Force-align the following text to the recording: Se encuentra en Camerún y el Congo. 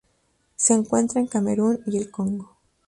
Se 0.55 0.73
encuentra 0.73 1.21
en 1.21 1.27
Camerún 1.27 1.81
y 1.85 1.97
el 1.97 2.09
Congo. 2.09 2.57